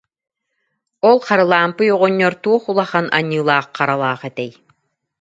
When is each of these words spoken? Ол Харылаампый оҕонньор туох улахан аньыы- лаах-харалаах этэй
Ол 1.09 1.17
Харылаампый 1.25 1.89
оҕонньор 1.95 2.33
туох 2.43 2.63
улахан 2.71 3.07
аньыы- 3.17 3.45
лаах-харалаах 3.47 4.21
этэй 4.29 4.51